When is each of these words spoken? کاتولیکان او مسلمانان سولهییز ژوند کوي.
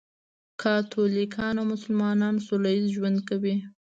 کاتولیکان 0.61 1.55
او 1.59 1.65
مسلمانان 1.73 2.35
سولهییز 2.47 2.85
ژوند 2.95 3.19
کوي. 3.29 3.55